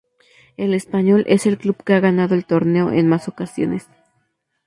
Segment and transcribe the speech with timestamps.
[0.57, 3.87] El Español es el club que ha ganado el torneo en más ocasiones.